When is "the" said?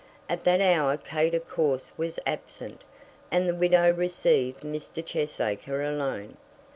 3.47-3.53